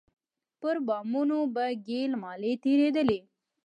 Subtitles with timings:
[0.59, 3.19] پر بامونو به ګيل مالې تېرېدلې.